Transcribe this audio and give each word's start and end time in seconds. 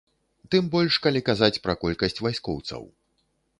Тым 0.55 0.69
больш, 0.75 0.97
калі 1.03 1.21
казаць 1.29 1.61
пра 1.67 1.77
колькасць 1.83 2.19
вайскоўцаў. 2.25 2.83